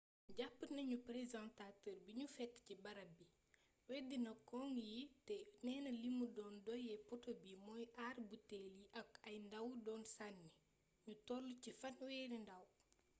[0.37, 3.25] jàpp nañu présentateur bi ñu fekk ci barab bi
[3.89, 8.83] weddina cong yi te neena li mu doon doye poteau bi mooy aar buteel yi
[8.93, 10.49] ko ay ndaw doon sànni
[11.07, 12.63] ñu tollu ci fanweeri ndaw